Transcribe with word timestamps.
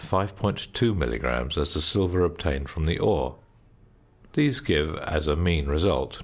2 0.73 0.95
milligrams 0.95 1.59
as 1.59 1.75
the 1.75 1.79
silver 1.79 2.23
obtained 2.25 2.67
from 2.67 2.87
the 2.87 2.97
ore. 2.97 3.35
These 4.33 4.59
give, 4.59 4.95
as 4.95 5.27
a 5.27 5.35
mean 5.35 5.67
result, 5.67 6.13
0. 6.13 6.19